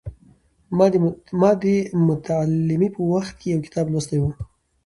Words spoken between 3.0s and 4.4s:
وخت کې یو کتاب لوستی و.